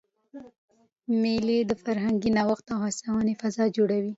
[1.21, 4.09] مېلې د فرهنګي نوښت او هڅوني فضا جوړوي.